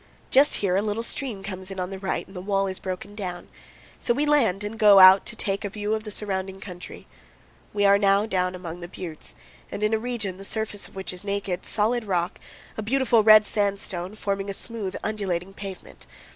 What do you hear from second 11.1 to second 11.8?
is naked,